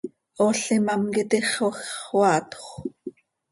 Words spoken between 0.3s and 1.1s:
Ool imám